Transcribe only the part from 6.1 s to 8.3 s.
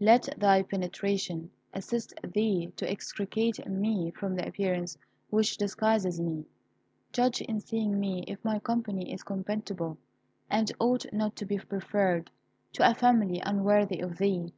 me. Judge in seeing me